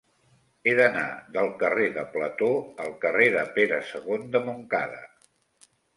[0.69, 1.03] He d'anar
[1.35, 2.49] del carrer de Plató
[2.85, 4.99] al carrer de Pere II de Montcada.